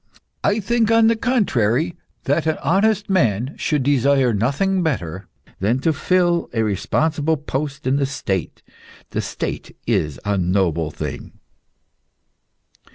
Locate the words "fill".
5.93-6.49